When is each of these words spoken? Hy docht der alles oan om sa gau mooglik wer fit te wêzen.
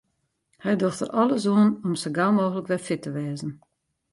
Hy 0.63 0.73
docht 0.81 1.01
der 1.01 1.11
alles 1.21 1.45
oan 1.53 1.71
om 1.85 1.93
sa 2.01 2.09
gau 2.17 2.31
mooglik 2.35 2.69
wer 2.69 2.85
fit 2.87 3.01
te 3.03 3.11
wêzen. 3.15 3.51